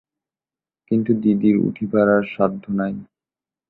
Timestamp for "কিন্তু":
0.91-1.11